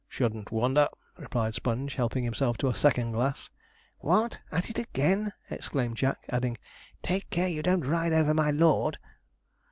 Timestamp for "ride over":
7.85-8.33